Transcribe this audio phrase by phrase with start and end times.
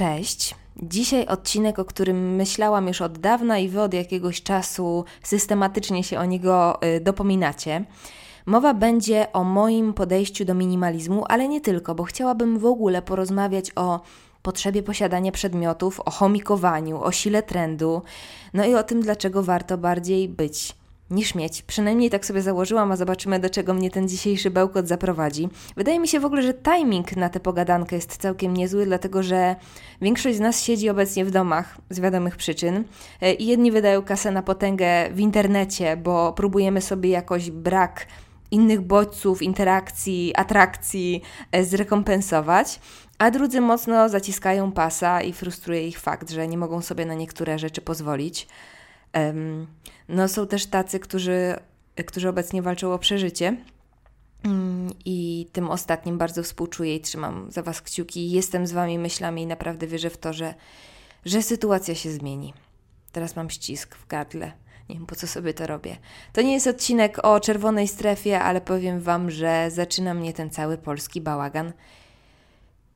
[0.00, 0.54] Cześć.
[0.82, 6.18] Dzisiaj odcinek, o którym myślałam już od dawna i wy od jakiegoś czasu systematycznie się
[6.18, 7.84] o niego y, dopominacie.
[8.46, 13.70] Mowa będzie o moim podejściu do minimalizmu, ale nie tylko, bo chciałabym w ogóle porozmawiać
[13.76, 14.00] o
[14.42, 18.02] potrzebie posiadania przedmiotów, o chomikowaniu, o sile trendu,
[18.54, 20.79] no i o tym, dlaczego warto bardziej być
[21.10, 21.62] niż mieć.
[21.62, 25.48] Przynajmniej tak sobie założyłam, a zobaczymy, do czego mnie ten dzisiejszy bełkot zaprowadzi.
[25.76, 29.56] Wydaje mi się w ogóle, że timing na tę pogadankę jest całkiem niezły, dlatego że
[30.02, 32.84] większość z nas siedzi obecnie w domach z wiadomych przyczyn
[33.20, 38.06] e, i jedni wydają kasę na potęgę w internecie, bo próbujemy sobie jakoś brak
[38.50, 42.80] innych bodźców, interakcji, atrakcji e, zrekompensować,
[43.18, 47.58] a drudzy mocno zaciskają pasa i frustruje ich fakt, że nie mogą sobie na niektóre
[47.58, 48.48] rzeczy pozwolić.
[50.08, 51.56] No, są też tacy, którzy,
[52.06, 53.56] którzy obecnie walczą o przeżycie.
[54.42, 58.30] Mm, I tym ostatnim bardzo współczuję i trzymam za Was kciuki.
[58.30, 60.54] Jestem z Wami myślami i naprawdę wierzę w to, że,
[61.24, 62.54] że sytuacja się zmieni.
[63.12, 64.52] Teraz mam ścisk w gardle.
[64.88, 65.96] Nie wiem, po co sobie to robię.
[66.32, 70.78] To nie jest odcinek o czerwonej strefie, ale powiem Wam, że zaczyna mnie ten cały
[70.78, 71.72] polski bałagan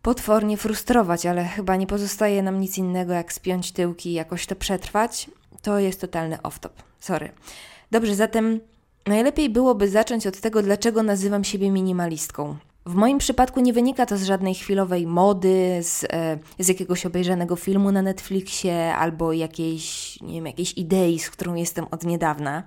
[0.02, 4.56] potwornie frustrować, ale chyba nie pozostaje nam nic innego, jak spiąć tyłki i jakoś to
[4.56, 5.30] przetrwać.
[5.64, 6.72] To jest totalny off-top.
[7.00, 7.32] Sorry.
[7.90, 8.60] Dobrze, zatem
[9.06, 12.56] najlepiej byłoby zacząć od tego, dlaczego nazywam siebie minimalistką.
[12.86, 17.56] W moim przypadku nie wynika to z żadnej chwilowej mody, z, e, z jakiegoś obejrzanego
[17.56, 22.62] filmu na Netflixie albo jakiejś, nie wiem, jakiejś idei, z którą jestem od niedawna.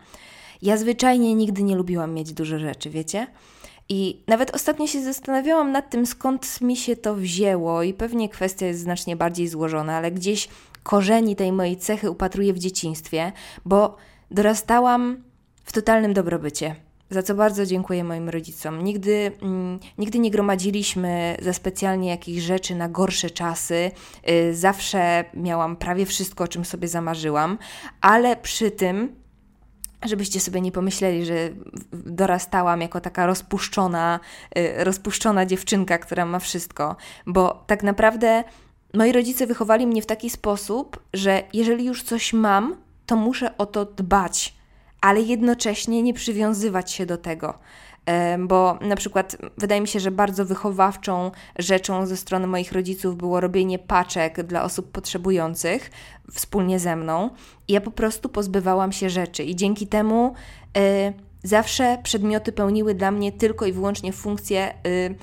[0.62, 3.28] Ja zwyczajnie nigdy nie lubiłam mieć dużo rzeczy, wiecie?
[3.90, 8.66] I nawet ostatnio się zastanawiałam nad tym, skąd mi się to wzięło, i pewnie kwestia
[8.66, 10.50] jest znacznie bardziej złożona, ale gdzieś
[10.88, 13.32] korzeni tej mojej cechy upatruję w dzieciństwie,
[13.66, 13.96] bo
[14.32, 15.24] dorastałam
[15.64, 16.76] w totalnym dobrobycie.
[17.10, 18.84] Za co bardzo dziękuję moim rodzicom.
[18.84, 23.92] Nigdy, mm, nigdy nie gromadziliśmy za specjalnie jakichś rzeczy na gorsze czasy.
[24.30, 27.58] Y, zawsze miałam prawie wszystko, o czym sobie zamarzyłam,
[28.02, 29.16] ale przy tym
[30.06, 31.50] żebyście sobie nie pomyśleli, że
[31.94, 34.20] dorastałam jako taka rozpuszczona,
[34.58, 36.96] y, rozpuszczona dziewczynka, która ma wszystko,
[37.26, 38.44] bo tak naprawdę
[38.94, 42.76] moi rodzice wychowali mnie w taki sposób, że jeżeli już coś mam,
[43.06, 44.56] to muszę o to dbać,
[45.02, 47.54] ale jednocześnie nie przywiązywać się do tego.
[48.40, 53.40] Bo na przykład wydaje mi się, że bardzo wychowawczą rzeczą ze strony moich rodziców było
[53.40, 55.92] robienie paczek dla osób potrzebujących
[56.32, 57.30] wspólnie ze mną.
[57.68, 60.34] I ja po prostu pozbywałam się rzeczy, i dzięki temu
[60.78, 65.16] y, zawsze przedmioty pełniły dla mnie tylko i wyłącznie funkcję y,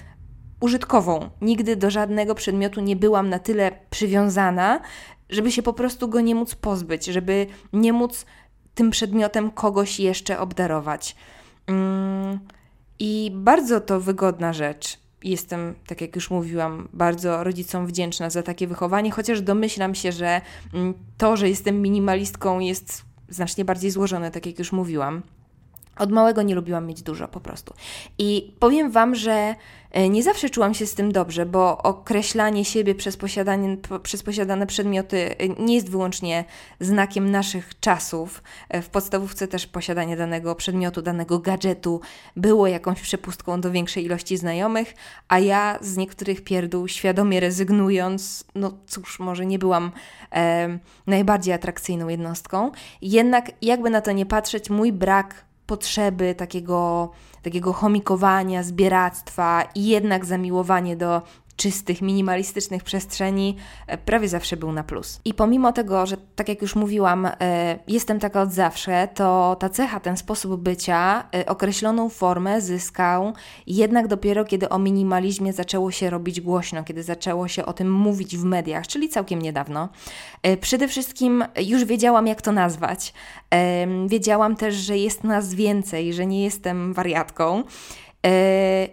[0.65, 1.31] użytkową.
[1.41, 4.81] Nigdy do żadnego przedmiotu nie byłam na tyle przywiązana,
[5.31, 8.27] żeby się po prostu go nie móc pozbyć, żeby nie móc
[8.75, 11.17] tym przedmiotem kogoś jeszcze obdarować.
[11.67, 12.39] Mm,
[12.99, 14.99] I bardzo to wygodna rzecz.
[15.23, 20.41] Jestem, tak jak już mówiłam, bardzo rodzicom wdzięczna za takie wychowanie, chociaż domyślam się, że
[20.75, 25.23] mm, to, że jestem minimalistką, jest znacznie bardziej złożone, tak jak już mówiłam.
[25.97, 27.75] Od małego nie lubiłam mieć dużo po prostu.
[28.19, 29.55] I powiem Wam, że
[29.91, 34.67] e, nie zawsze czułam się z tym dobrze, bo określanie siebie przez, posiadanie, przez posiadane
[34.67, 36.45] przedmioty e, nie jest wyłącznie
[36.81, 38.43] znakiem naszych czasów.
[38.69, 42.01] E, w podstawówce też posiadanie danego przedmiotu, danego gadżetu
[42.37, 44.95] było jakąś przepustką do większej ilości znajomych,
[45.29, 49.93] a ja z niektórych pierdół świadomie rezygnując, no cóż, może nie byłam
[50.33, 52.71] e, najbardziej atrakcyjną jednostką.
[53.03, 57.11] Jednak jakby na to nie patrzeć, mój brak potrzeby takiego,
[57.43, 61.23] takiego chomikowania, zbieractwa i jednak zamiłowanie do
[61.57, 63.57] czystych, minimalistycznych przestrzeni
[63.87, 65.21] e, prawie zawsze był na plus.
[65.25, 69.69] I pomimo tego, że tak jak już mówiłam, e, jestem taka od zawsze, to ta
[69.69, 73.33] cecha, ten sposób bycia e, określoną formę zyskał
[73.67, 78.37] jednak dopiero kiedy o minimalizmie zaczęło się robić głośno, kiedy zaczęło się o tym mówić
[78.37, 79.89] w mediach, czyli całkiem niedawno.
[80.61, 83.13] Przede wszystkim już wiedziałam, jak to nazwać.
[84.07, 87.63] Wiedziałam też, że jest nas więcej, że nie jestem wariatką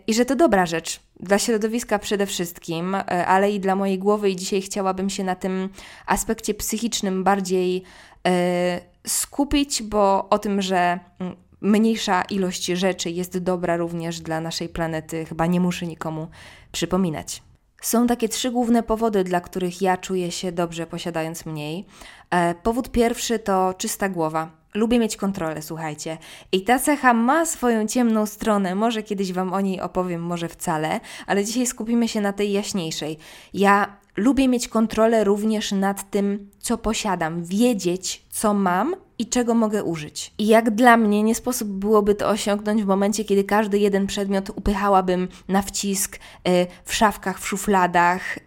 [0.08, 4.30] i że to dobra rzecz dla środowiska przede wszystkim, e, ale i dla mojej głowy,
[4.30, 5.70] i dzisiaj chciałabym się na tym
[6.06, 7.84] aspekcie psychicznym bardziej
[8.28, 14.70] e, skupić, bo o tym, że mm, mniejsza ilość rzeczy jest dobra również dla naszej
[14.70, 16.28] planety, chyba nie muszę nikomu
[16.72, 17.44] przypominać.
[17.82, 21.86] Są takie trzy główne powody, dla których ja czuję się dobrze posiadając mniej.
[22.30, 24.61] E, powód pierwszy to czysta głowa.
[24.74, 26.18] Lubię mieć kontrolę, słuchajcie.
[26.52, 28.76] I ta cecha ma swoją ciemną stronę.
[28.76, 33.18] Może kiedyś Wam o niej opowiem, może wcale, ale dzisiaj skupimy się na tej jaśniejszej.
[33.54, 39.84] Ja lubię mieć kontrolę również nad tym, co posiadam, wiedzieć, co mam i czego mogę
[39.84, 40.34] użyć.
[40.38, 44.50] I jak dla mnie nie sposób byłoby to osiągnąć w momencie, kiedy każdy jeden przedmiot
[44.50, 48.42] upychałabym na wcisk y, w szafkach, w szufladach y,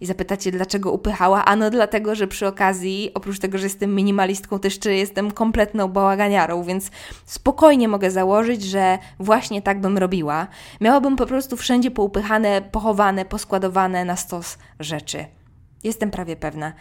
[0.00, 1.44] i zapytacie, dlaczego upychała?
[1.44, 6.62] Ano dlatego, że przy okazji, oprócz tego, że jestem minimalistką, też czy jestem kompletną bałaganiarą,
[6.62, 6.90] więc
[7.26, 10.46] spokojnie mogę założyć, że właśnie tak bym robiła.
[10.80, 15.41] Miałabym po prostu wszędzie poupychane, pochowane, poskładowane na stos rzeczy.
[15.84, 16.72] Jestem prawie pewna.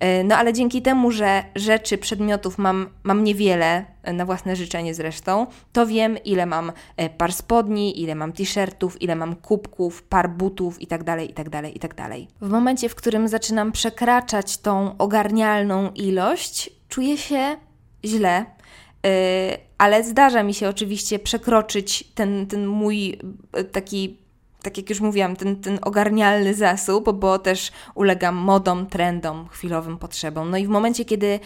[0.00, 4.94] E, no ale dzięki temu, że rzeczy, przedmiotów mam, mam niewiele, e, na własne życzenie
[4.94, 10.30] zresztą, to wiem, ile mam e, par spodni, ile mam t-shirtów, ile mam kubków, par
[10.30, 12.08] butów itd., itd., itd.
[12.40, 17.56] W momencie, w którym zaczynam przekraczać tą ogarnialną ilość, czuję się
[18.04, 18.44] źle,
[19.78, 23.18] ale zdarza mi się oczywiście przekroczyć ten, ten mój
[23.72, 24.16] taki
[24.62, 30.50] tak jak już mówiłam, ten, ten ogarnialny zasób, bo też ulegam modom, trendom, chwilowym potrzebom.
[30.50, 31.40] No i w momencie, kiedy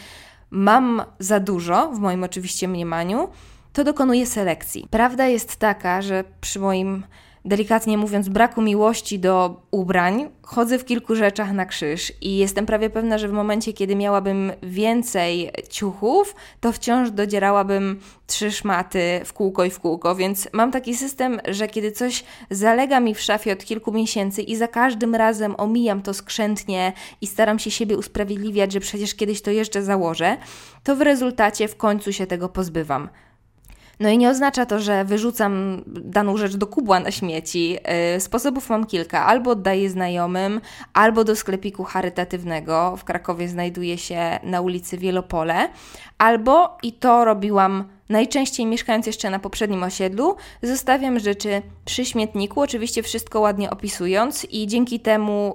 [0.51, 3.29] mam za dużo, w moim oczywiście mniemaniu,
[3.73, 4.87] to dokonuję selekcji.
[4.91, 7.05] Prawda jest taka, że przy moim
[7.45, 12.91] delikatnie mówiąc, braku miłości do ubrań, chodzę w kilku rzeczach na krzyż i jestem prawie
[12.91, 19.65] pewna, że w momencie, kiedy miałabym więcej ciuchów, to wciąż dodzierałabym trzy szmaty w kółko
[19.65, 23.65] i w kółko, więc mam taki system, że kiedy coś zalega mi w szafie od
[23.65, 28.81] kilku miesięcy i za każdym razem omijam to skrzętnie i staram się siebie usprawiedliwiać, że
[28.81, 30.37] przecież kiedyś to jeszcze założę,
[30.85, 33.09] to w rezultacie w końcu się tego pozbywam.
[34.01, 37.79] No i nie oznacza to, że wyrzucam daną rzecz do kubła na śmieci.
[38.17, 39.27] Y, sposobów mam kilka.
[39.27, 40.61] Albo oddaję znajomym,
[40.93, 42.97] albo do sklepiku charytatywnego.
[42.97, 45.69] W Krakowie znajduje się na ulicy Wielopole.
[46.19, 53.03] Albo, i to robiłam Najczęściej mieszkając jeszcze na poprzednim osiedlu, zostawiam rzeczy przy śmietniku, oczywiście
[53.03, 55.55] wszystko ładnie opisując, i dzięki temu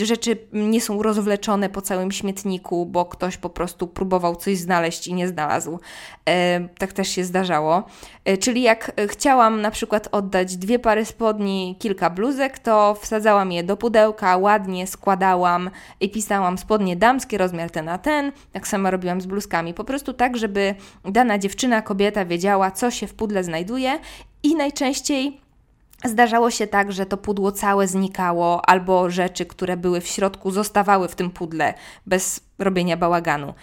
[0.00, 5.06] y, rzeczy nie są rozwleczone po całym śmietniku, bo ktoś po prostu próbował coś znaleźć
[5.06, 5.74] i nie znalazł.
[5.74, 7.82] Y, tak też się zdarzało.
[8.28, 13.64] Y, czyli jak chciałam na przykład oddać dwie pary spodni, kilka bluzek, to wsadzałam je
[13.64, 15.70] do pudełka, ładnie składałam
[16.00, 18.32] i pisałam spodnie damskie, rozmiar ten na ten.
[18.52, 19.74] Tak samo robiłam z bluzkami.
[19.74, 23.98] Po prostu tak, żeby dana dziewczyna, kobieta wiedziała, co się w pudle znajduje
[24.42, 25.40] i najczęściej
[26.04, 31.08] Zdarzało się tak, że to pudło całe znikało, albo rzeczy, które były w środku, zostawały
[31.08, 31.74] w tym pudle
[32.06, 33.54] bez robienia bałaganu.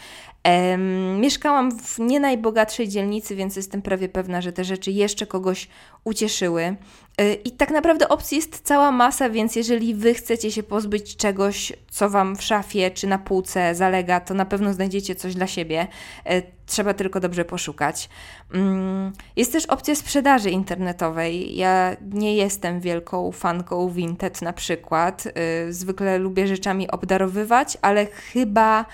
[1.19, 5.68] Mieszkałam w nie najbogatszej dzielnicy, więc jestem prawie pewna, że te rzeczy jeszcze kogoś
[6.04, 6.75] ucieszyły.
[7.18, 11.74] E, I tak naprawdę opcji jest cała masa, więc jeżeli Wy chcecie się pozbyć czegoś,
[11.92, 15.88] co Wam w szafie czy na półce zalega, to na pewno znajdziecie coś dla siebie.
[16.25, 18.10] E, trzeba tylko dobrze poszukać.
[18.54, 21.56] Mm, jest też opcja sprzedaży internetowej.
[21.56, 25.24] Ja nie jestem wielką fanką Vinted na przykład.
[25.28, 28.86] E, zwykle lubię rzeczami obdarowywać, ale chyba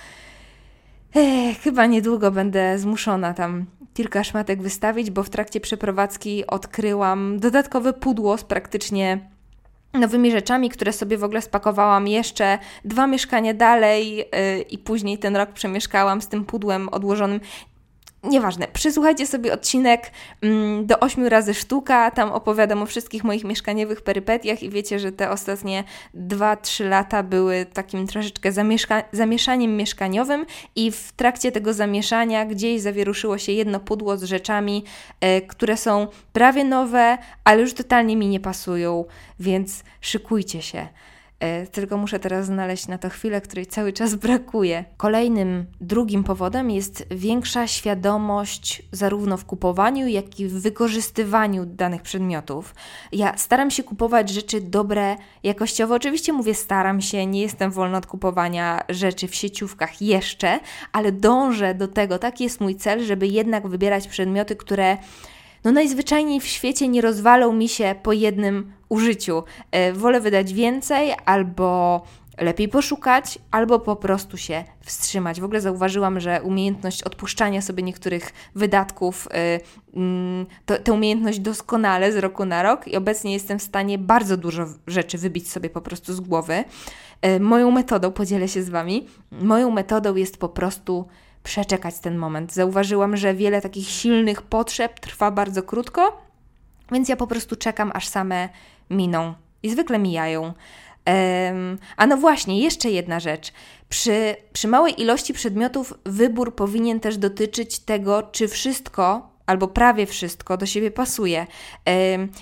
[1.16, 7.94] Ech, chyba niedługo będę zmuszona tam kilka szmatek wystawić, bo w trakcie przeprowadzki odkryłam dodatkowe
[7.94, 9.20] pudło z praktycznie
[9.94, 14.26] nowymi rzeczami, które sobie w ogóle spakowałam jeszcze dwa mieszkania dalej yy,
[14.70, 17.40] i później ten rok przemieszkałam z tym pudłem odłożonym.
[18.24, 20.12] Nieważne, przysłuchajcie sobie odcinek
[20.42, 25.12] mm, do 8 razy sztuka, tam opowiadam o wszystkich moich mieszkaniowych perypetiach i wiecie, że
[25.12, 25.84] te ostatnie
[26.16, 30.46] 2-3 lata były takim troszeczkę zamieszka- zamieszaniem mieszkaniowym
[30.76, 34.84] i w trakcie tego zamieszania gdzieś zawieruszyło się jedno pudło z rzeczami,
[35.22, 39.06] e, które są prawie nowe, ale już totalnie mi nie pasują,
[39.40, 40.88] więc szykujcie się.
[41.40, 44.86] E, tylko muszę teraz znaleźć na to chwilę, której cały czas brakuje.
[44.98, 52.76] Kolejnym, drugim powodem jest większa świadomość zarówno w kupowaniu, jak i w wykorzystywaniu danych przedmiotów.
[53.12, 55.96] Ja staram się kupować rzeczy dobre jakościowo.
[55.96, 60.60] Oczywiście mówię staram się, nie jestem wolna od kupowania rzeczy w sieciówkach jeszcze,
[60.92, 64.98] ale dążę do tego, taki jest mój cel, żeby jednak wybierać przedmioty, które
[65.64, 69.44] no najzwyczajniej w świecie nie rozwalą mi się po jednym użyciu.
[69.72, 72.02] E, wolę wydać więcej albo
[72.42, 75.42] lepiej poszukać, albo po prostu się wstrzymać.
[75.42, 79.28] W ogóle zauważyłam, że umiejętność odpuszczania sobie niektórych wydatków,
[79.94, 84.38] yy, to, tę umiejętność doskonale z roku na rok i obecnie jestem w stanie bardzo
[84.38, 86.64] dużo rzeczy wybić sobie po prostu z głowy.
[87.24, 91.06] Yy, moją metodą, podzielę się z Wami, moją metodą jest po prostu
[91.50, 92.54] przeczekać ten moment.
[92.54, 96.22] Zauważyłam, że wiele takich silnych potrzeb trwa bardzo krótko,
[96.92, 98.50] więc ja po prostu czekam, aż same
[98.90, 100.42] miną i zwykle mijają.
[100.44, 103.54] Um, a no właśnie, jeszcze jedna rzecz.
[103.90, 110.58] Przy, przy małej ilości przedmiotów wybór powinien też dotyczyć tego, czy wszystko albo prawie wszystko
[110.58, 111.48] do siebie pasuje.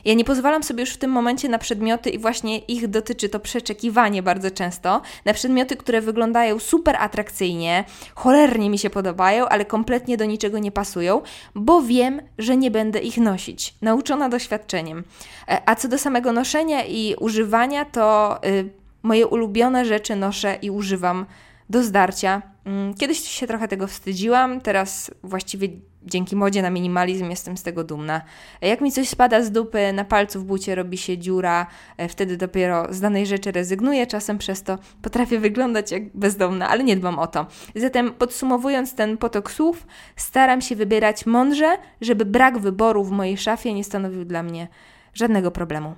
[0.05, 3.39] Ja nie pozwalam sobie już w tym momencie na przedmioty i właśnie ich dotyczy to
[3.39, 7.83] przeczekiwanie bardzo często, na przedmioty, które wyglądają super atrakcyjnie,
[8.15, 11.21] cholernie mi się podobają, ale kompletnie do niczego nie pasują,
[11.55, 13.75] bo wiem, że nie będę ich nosić.
[13.81, 15.03] Nauczona doświadczeniem.
[15.47, 18.69] E, a co do samego noszenia i używania, to y,
[19.03, 21.25] moje ulubione rzeczy noszę i używam
[21.69, 22.41] do zdarcia.
[22.65, 25.67] Mm, kiedyś się trochę tego wstydziłam, teraz właściwie
[26.09, 28.21] dzięki modzie na minimalizm jestem z tego dumna.
[28.61, 32.37] Jak mi coś spada z dupy, na palcu w bucie robi się dziura, e, wtedy
[32.37, 37.19] dopiero z danej rzeczy rezygnuję, czasem przez to potrafię wyglądać jak bezdomna, ale nie dbam
[37.19, 37.45] o to.
[37.75, 43.73] Zatem podsumowując ten potok słów, staram się wybierać mądrze, żeby brak wyboru w mojej szafie
[43.73, 44.67] nie stanowił dla mnie
[45.13, 45.95] żadnego problemu.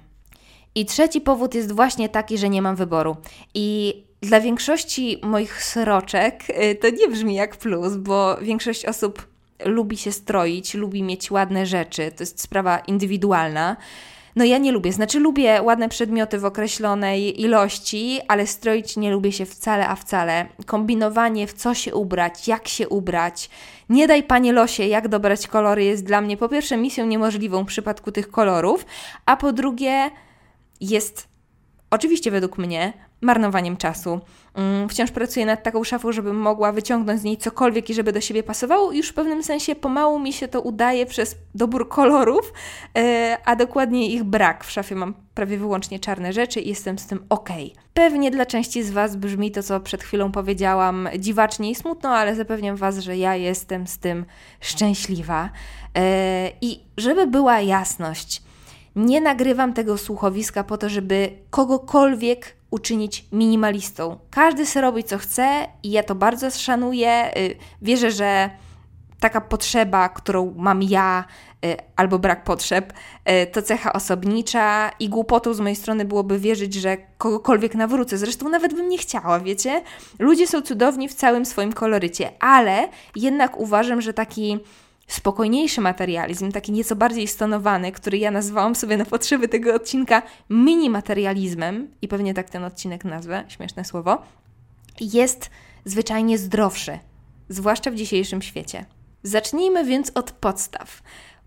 [0.75, 3.15] I trzeci powód jest właśnie taki, że nie mam wyboru.
[3.53, 9.28] I dla większości moich sroczek y, to nie brzmi jak plus, bo większość osób
[9.65, 12.11] lubi się stroić, lubi mieć ładne rzeczy.
[12.11, 13.77] To jest sprawa indywidualna.
[14.35, 19.31] No ja nie lubię, znaczy lubię ładne przedmioty w określonej ilości, ale stroić nie lubię
[19.31, 20.45] się wcale, a wcale.
[20.65, 23.49] Kombinowanie w co się ubrać, jak się ubrać.
[23.89, 27.67] Nie daj panie losie, jak dobrać kolory jest dla mnie po pierwsze misją niemożliwą w
[27.67, 28.85] przypadku tych kolorów,
[29.25, 30.11] a po drugie
[30.81, 31.27] jest
[31.91, 34.19] oczywiście według mnie marnowaniem czasu.
[34.53, 38.21] Mm, wciąż pracuję nad taką szafą, żebym mogła wyciągnąć z niej cokolwiek i żeby do
[38.21, 38.91] siebie pasowało.
[38.91, 42.53] Już w pewnym sensie pomału mi się to udaje przez dobór kolorów,
[42.97, 44.63] e, a dokładnie ich brak.
[44.63, 47.49] W szafie mam prawie wyłącznie czarne rzeczy i jestem z tym ok.
[47.93, 52.35] Pewnie dla części z Was brzmi to, co przed chwilą powiedziałam, dziwacznie i smutno, ale
[52.35, 54.25] zapewniam Was, że ja jestem z tym
[54.61, 55.49] szczęśliwa.
[55.97, 58.41] E, I żeby była jasność,
[58.95, 64.17] nie nagrywam tego słuchowiska po to, żeby kogokolwiek uczynić minimalistą.
[64.29, 67.38] Każdy sobie robi co chce i ja to bardzo szanuję.
[67.38, 68.49] Y, wierzę, że
[69.19, 71.25] taka potrzeba, którą mam ja,
[71.65, 72.93] y, albo brak potrzeb,
[73.43, 78.17] y, to cecha osobnicza i głupotą z mojej strony byłoby wierzyć, że kogokolwiek nawrócę.
[78.17, 79.81] Zresztą nawet bym nie chciała, wiecie?
[80.19, 84.59] Ludzie są cudowni w całym swoim kolorycie, ale jednak uważam, że taki
[85.09, 90.89] spokojniejszy materializm, taki nieco bardziej stonowany, który ja nazwałam sobie na potrzeby tego odcinka mini
[90.89, 94.21] materializmem, i pewnie tak ten odcinek nazwę, śmieszne słowo,
[95.01, 95.49] jest
[95.85, 96.99] zwyczajnie zdrowszy,
[97.49, 98.85] zwłaszcza w dzisiejszym świecie.
[99.23, 101.01] Zacznijmy więc od podstaw.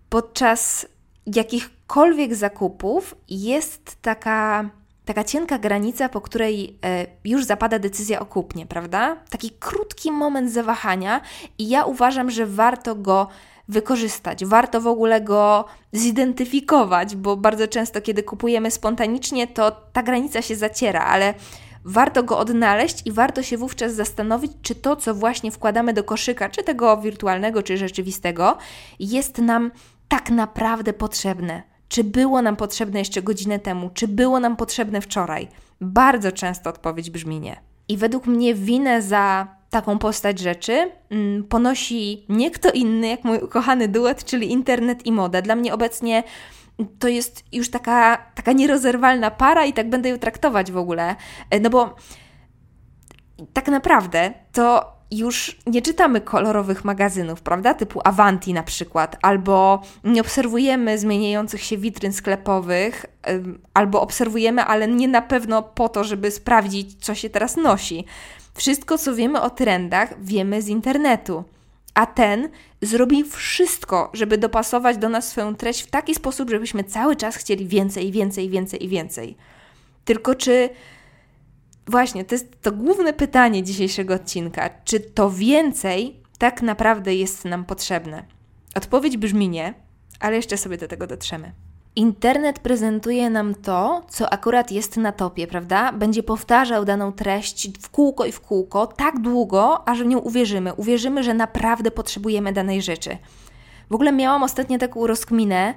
[0.09, 0.87] Podczas
[1.25, 4.69] jakichkolwiek zakupów jest taka
[5.05, 9.15] taka cienka granica, po której e, już zapada decyzja o kupnie, prawda?
[9.29, 11.21] Taki krótki moment zawahania,
[11.57, 13.27] i ja uważam, że warto go
[13.67, 14.45] wykorzystać.
[14.45, 20.55] Warto w ogóle go zidentyfikować, bo bardzo często, kiedy kupujemy spontanicznie, to ta granica się
[20.55, 21.33] zaciera, ale
[21.85, 26.49] warto go odnaleźć i warto się wówczas zastanowić, czy to, co właśnie wkładamy do koszyka,
[26.49, 28.57] czy tego wirtualnego, czy rzeczywistego,
[28.99, 29.71] jest nam
[30.07, 31.63] tak naprawdę potrzebne.
[31.87, 35.47] Czy było nam potrzebne jeszcze godzinę temu, czy było nam potrzebne wczoraj?
[35.81, 37.61] Bardzo często odpowiedź brzmi nie.
[37.87, 43.37] I według mnie winę za taką postać rzeczy mm, ponosi nie kto inny, jak mój
[43.37, 45.41] ukochany duet, czyli internet i moda.
[45.41, 46.23] Dla mnie obecnie
[46.99, 51.15] to jest już taka, taka nierozerwalna para i tak będę ją traktować w ogóle.
[51.49, 51.95] E, no bo
[53.53, 57.73] tak naprawdę to już nie czytamy kolorowych magazynów, prawda?
[57.73, 63.05] Typu Avanti na przykład, albo nie obserwujemy zmieniających się witryn sklepowych,
[63.73, 68.05] albo obserwujemy, ale nie na pewno po to, żeby sprawdzić, co się teraz nosi.
[68.53, 71.43] Wszystko, co wiemy o trendach, wiemy z internetu.
[71.93, 72.49] A ten
[72.81, 77.67] zrobi wszystko, żeby dopasować do nas swoją treść w taki sposób, żebyśmy cały czas chcieli
[77.67, 79.37] więcej, więcej, więcej i więcej.
[80.05, 80.69] Tylko czy
[81.87, 87.65] właśnie to jest to główne pytanie dzisiejszego odcinka: czy to więcej tak naprawdę jest nam
[87.65, 88.25] potrzebne?
[88.75, 89.73] Odpowiedź brzmi nie,
[90.19, 91.51] ale jeszcze sobie do tego dotrzemy.
[91.95, 95.91] Internet prezentuje nam to, co akurat jest na topie, prawda?
[95.91, 100.73] Będzie powtarzał daną treść w kółko i w kółko tak długo, aż w nią uwierzymy.
[100.73, 103.17] Uwierzymy, że naprawdę potrzebujemy danej rzeczy.
[103.89, 105.73] W ogóle miałam ostatnio taką rozkminę.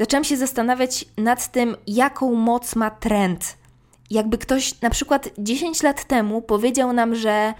[0.00, 3.56] Zaczęłam się zastanawiać nad tym, jaką moc ma trend.
[4.10, 7.54] Jakby ktoś na przykład 10 lat temu powiedział nam, że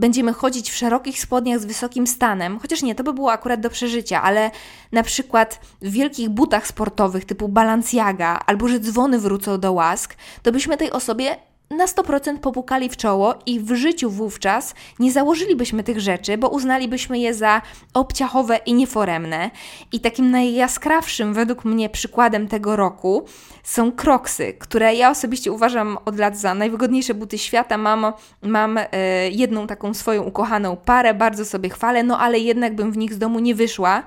[0.00, 3.70] będziemy chodzić w szerokich spodniach z wysokim stanem, chociaż nie, to by było akurat do
[3.70, 4.50] przeżycia, ale
[4.92, 10.52] na przykład w wielkich butach sportowych typu Balenciaga albo że dzwony wrócą do łask, to
[10.52, 11.36] byśmy tej osobie
[11.70, 17.18] na 100% popukali w czoło i w życiu wówczas nie założylibyśmy tych rzeczy, bo uznalibyśmy
[17.18, 17.62] je za
[17.94, 19.50] obciachowe i nieforemne.
[19.92, 23.24] I takim najjaskrawszym według mnie przykładem tego roku
[23.62, 27.78] są kroksy, które ja osobiście uważam od lat za najwygodniejsze buty świata.
[27.78, 28.12] Mam,
[28.42, 28.88] mam e,
[29.30, 33.18] jedną taką swoją ukochaną parę, bardzo sobie chwalę, no ale jednak bym w nich z
[33.18, 34.02] domu nie wyszła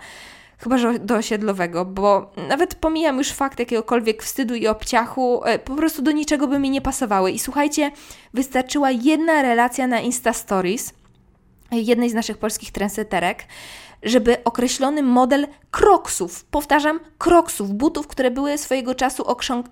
[0.64, 5.76] chyba że do osiedlowego, bo nawet pomijam już fakt jakiegokolwiek wstydu i obciachu, e, po
[5.76, 7.32] prostu do niczego by mi nie pasowały.
[7.32, 7.92] I słuchajcie,
[8.34, 10.94] wystarczyła jedna relacja na Insta Stories
[11.72, 13.46] jednej z naszych polskich trendseterek,
[14.04, 19.24] żeby określony model kroksów, powtarzam, kroksów, butów, które były swojego czasu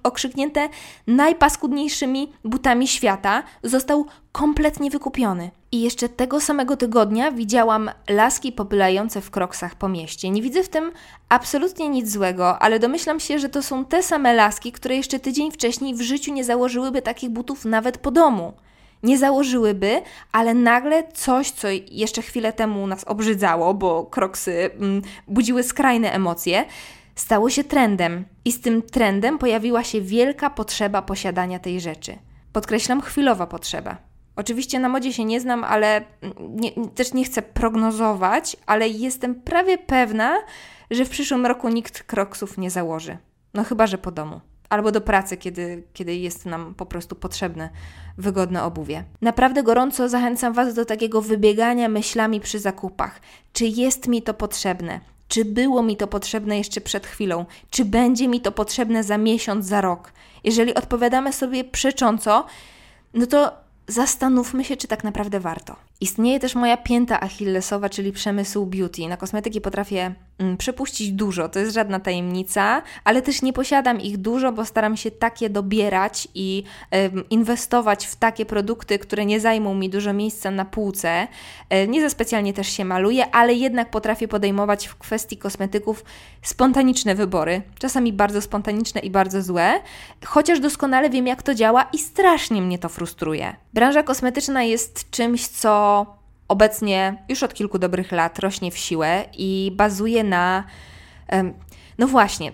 [0.03, 0.69] okrzyknięte
[1.07, 5.51] najpaskudniejszymi butami świata, został kompletnie wykupiony.
[5.71, 10.29] I jeszcze tego samego tygodnia widziałam laski popylające w kroksach po mieście.
[10.29, 10.91] Nie widzę w tym
[11.29, 15.51] absolutnie nic złego, ale domyślam się, że to są te same laski, które jeszcze tydzień
[15.51, 18.53] wcześniej w życiu nie założyłyby takich butów nawet po domu
[19.03, 25.63] nie założyłyby, ale nagle coś, co jeszcze chwilę temu nas obrzydzało, bo kroksy mm, budziły
[25.63, 26.65] skrajne emocje,
[27.15, 28.25] stało się trendem.
[28.46, 32.17] I z tym trendem pojawiła się wielka potrzeba posiadania tej rzeczy.
[32.53, 33.98] Podkreślam, chwilowa potrzeba.
[34.36, 36.01] Oczywiście na modzie się nie znam, ale
[36.39, 40.38] nie, też nie chcę prognozować, ale jestem prawie pewna,
[40.91, 43.17] że w przyszłym roku nikt kroksów nie założy.
[43.53, 47.69] No chyba, że po domu albo do pracy, kiedy, kiedy jest nam po prostu potrzebne
[48.17, 49.03] wygodne obuwie.
[49.21, 53.21] Naprawdę gorąco zachęcam Was do takiego wybiegania myślami przy zakupach.
[53.53, 54.99] Czy jest mi to potrzebne?
[55.27, 57.45] Czy było mi to potrzebne jeszcze przed chwilą?
[57.69, 60.11] Czy będzie mi to potrzebne za miesiąc, za rok?
[60.43, 62.45] Jeżeli odpowiadamy sobie przecząco,
[63.13, 63.51] no to
[63.87, 65.75] zastanówmy się, czy tak naprawdę warto.
[66.01, 69.07] Istnieje też moja pięta achillesowa, czyli przemysł beauty.
[69.07, 70.15] Na kosmetyki potrafię
[70.57, 75.12] przepuścić dużo, to jest żadna tajemnica, ale też nie posiadam ich dużo, bo staram się
[75.12, 76.63] takie dobierać i
[77.29, 81.27] inwestować w takie produkty, które nie zajmą mi dużo miejsca na półce.
[81.74, 86.03] Y, nie za specjalnie też się maluję, ale jednak potrafię podejmować w kwestii kosmetyków
[86.41, 89.79] spontaniczne wybory, czasami bardzo spontaniczne i bardzo złe,
[90.25, 93.55] chociaż doskonale wiem, jak to działa i strasznie mnie to frustruje.
[93.74, 96.05] Branża kosmetyczna jest czymś, co
[96.51, 100.63] obecnie już od kilku dobrych lat rośnie w siłę i bazuje na.
[101.98, 102.51] No właśnie,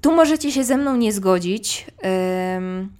[0.00, 1.86] tu możecie się ze mną nie zgodzić,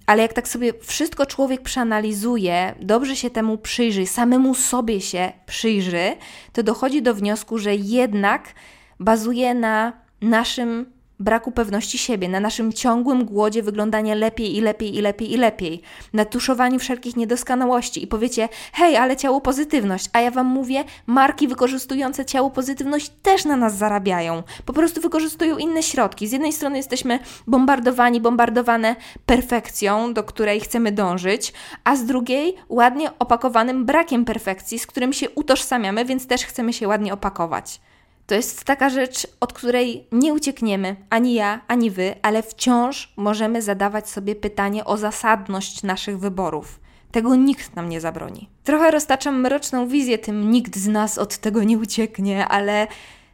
[0.05, 6.15] ale jak tak sobie wszystko człowiek przeanalizuje, dobrze się temu przyjrzy, samemu sobie się przyjrzy,
[6.53, 8.53] to dochodzi do wniosku, że jednak
[8.99, 15.01] bazuje na naszym braku pewności siebie, na naszym ciągłym głodzie wyglądania lepiej i lepiej i
[15.01, 15.81] lepiej i lepiej,
[16.13, 18.03] na tuszowaniu wszelkich niedoskonałości.
[18.03, 23.45] I powiecie, hej, ale ciało pozytywność, a ja Wam mówię, marki wykorzystujące ciało pozytywność też
[23.45, 26.27] na nas zarabiają, po prostu wykorzystują inne środki.
[26.27, 33.11] Z jednej strony jesteśmy bombardowani, bombardowane perfekcją, do której chcemy dążyć, a z drugiej ładnie
[33.19, 37.79] opakowanym brakiem perfekcji, z którym się utożsamiamy, więc też chcemy się ładnie opakować.
[38.27, 43.61] To jest taka rzecz, od której nie uciekniemy, ani ja, ani wy, ale wciąż możemy
[43.61, 46.79] zadawać sobie pytanie o zasadność naszych wyborów.
[47.11, 48.49] Tego nikt nam nie zabroni.
[48.63, 52.87] Trochę roztaczam mroczną wizję, tym nikt z nas od tego nie ucieknie, ale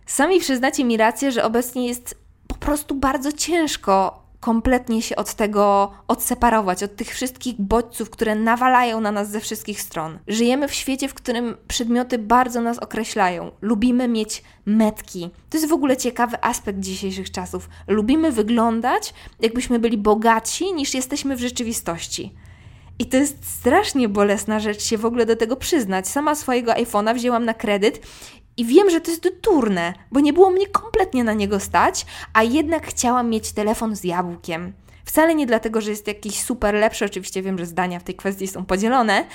[0.06, 2.16] sami przyznacie mi rację, że obecnie jest
[2.48, 9.02] po prostu bardzo ciężko kompletnie się od tego odseparować, od tych wszystkich bodźców, które nawalają
[9.02, 10.20] na nas ze wszystkich stron.
[10.28, 13.52] Żyjemy w świecie, w którym przedmioty bardzo nas określają.
[13.62, 15.30] Lubimy mieć metki.
[15.50, 17.70] To jest w ogóle ciekawy aspekt dzisiejszych czasów.
[17.88, 22.34] Lubimy wyglądać, jakbyśmy byli bogatsi niż jesteśmy w rzeczywistości.
[23.00, 26.08] I to jest strasznie bolesna rzecz się w ogóle do tego przyznać.
[26.08, 28.02] Sama swojego iPhone'a wzięłam na kredyt
[28.58, 32.44] i wiem, że to jest durne, bo nie było mnie kompletnie na niego stać, a
[32.44, 34.74] jednak chciałam mieć telefon z jabłkiem.
[35.06, 38.48] Wcale nie dlatego, że jest jakiś super lepszy, oczywiście wiem, że zdania w tej kwestii
[38.48, 39.26] są podzielone,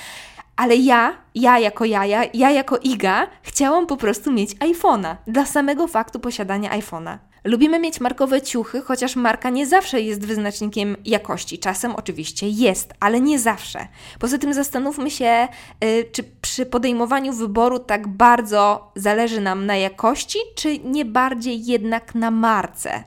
[0.57, 5.87] ale ja, ja jako jaja, ja jako Iga, chciałam po prostu mieć iPhone'a dla samego
[5.87, 7.19] faktu posiadania iPhone'a.
[7.47, 11.59] Lubimy mieć markowe ciuchy, chociaż marka nie zawsze jest wyznacznikiem jakości.
[11.59, 13.89] Czasem oczywiście jest, ale nie zawsze.
[14.19, 15.49] Poza tym zastanówmy się,
[15.81, 22.15] yy, czy przy podejmowaniu wyboru tak bardzo zależy nam na jakości, czy nie bardziej jednak
[22.15, 23.05] na marce,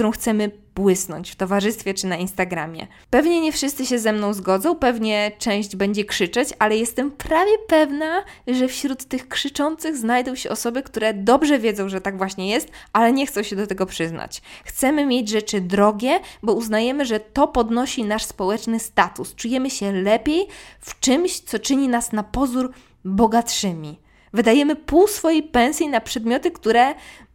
[0.00, 2.86] którą chcemy błysnąć w towarzystwie czy na Instagramie.
[3.10, 8.24] Pewnie nie wszyscy się ze mną zgodzą, pewnie część będzie krzyczeć, ale jestem prawie pewna,
[8.46, 13.12] że wśród tych krzyczących znajdą się osoby, które dobrze wiedzą, że tak właśnie jest, ale
[13.12, 14.42] nie chcą się do tego przyznać.
[14.64, 19.34] Chcemy mieć rzeczy drogie, bo uznajemy, że to podnosi nasz społeczny status.
[19.34, 20.46] Czujemy się lepiej
[20.80, 22.72] w czymś, co czyni nas na pozór
[23.04, 23.98] bogatszymi.
[24.32, 26.94] Wydajemy pół swojej pensji na przedmioty, które,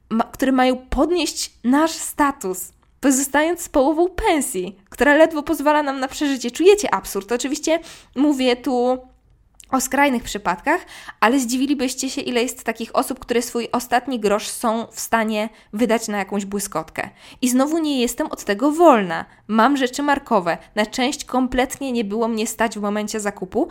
[0.09, 2.71] ma, które mają podnieść nasz status.
[2.99, 6.51] pozostając z połową pensji, która ledwo pozwala nam na przeżycie.
[6.51, 7.31] Czujecie absurd?
[7.31, 7.79] Oczywiście
[8.15, 8.97] mówię tu
[9.71, 10.85] o skrajnych przypadkach,
[11.19, 16.07] ale zdziwilibyście się, ile jest takich osób, które swój ostatni grosz są w stanie wydać
[16.07, 17.09] na jakąś błyskotkę.
[17.41, 19.25] I znowu nie jestem od tego wolna.
[19.47, 20.57] Mam rzeczy markowe.
[20.75, 23.67] Na część kompletnie nie było mnie stać w momencie zakupu,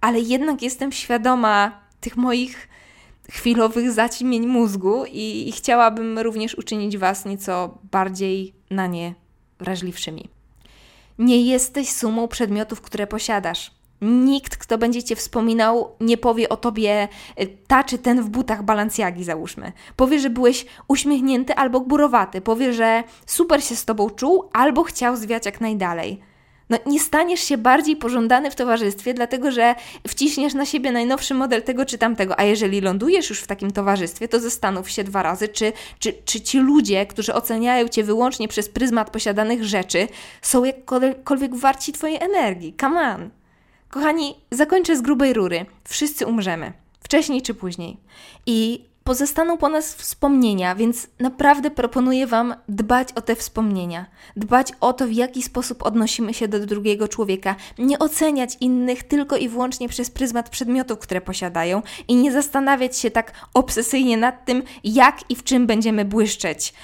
[0.00, 2.68] ale jednak jestem świadoma tych moich
[3.30, 9.14] chwilowych zaćmień mózgu i, i chciałabym również uczynić Was nieco bardziej na nie
[9.58, 10.28] wrażliwszymi.
[11.18, 13.70] Nie jesteś sumą przedmiotów, które posiadasz.
[14.00, 17.08] Nikt, kto będzie cię wspominał, nie powie o tobie
[17.40, 19.72] y, ta czy ten w butach balancjagi, załóżmy.
[19.96, 22.40] Powie, że byłeś uśmiechnięty albo gburowaty.
[22.40, 26.31] Powie, że super się z tobą czuł albo chciał zwiać jak najdalej
[26.72, 29.74] no, nie staniesz się bardziej pożądany w towarzystwie, dlatego że
[30.08, 32.38] wciśniesz na siebie najnowszy model tego czy tamtego.
[32.38, 36.40] A jeżeli lądujesz już w takim towarzystwie, to zastanów się dwa razy, czy, czy, czy
[36.40, 40.08] ci ludzie, którzy oceniają cię wyłącznie przez pryzmat posiadanych rzeczy,
[40.42, 42.74] są jakkolwiek warci twojej energii.
[42.80, 43.30] Come on.
[43.88, 45.66] Kochani, zakończę z grubej rury.
[45.88, 46.72] Wszyscy umrzemy.
[47.00, 47.96] Wcześniej czy później.
[48.46, 54.92] I pozostaną po nas wspomnienia, więc naprawdę proponuję Wam dbać o te wspomnienia, dbać o
[54.92, 59.88] to, w jaki sposób odnosimy się do drugiego człowieka, nie oceniać innych tylko i wyłącznie
[59.88, 65.36] przez pryzmat przedmiotów, które posiadają i nie zastanawiać się tak obsesyjnie nad tym, jak i
[65.36, 66.74] w czym będziemy błyszczeć.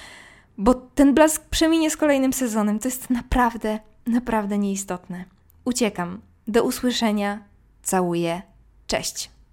[0.59, 2.79] Bo ten blask przeminie z kolejnym sezonem.
[2.79, 5.25] To jest naprawdę, naprawdę nieistotne.
[5.65, 6.21] Uciekam.
[6.49, 7.43] Do usłyszenia.
[7.83, 8.43] Całuję.
[8.87, 9.38] Cześć.